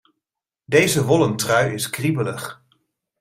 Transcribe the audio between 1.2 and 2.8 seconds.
trui is kriebelig.